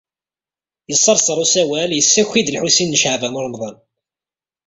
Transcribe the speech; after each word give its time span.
Yesserser 0.89 1.37
usawal, 1.43 1.89
yessaki-d 1.95 2.51
Lḥusin 2.55 2.91
n 2.97 2.99
Caɛban 3.01 3.37
u 3.39 3.41
Ṛemḍan. 3.45 3.75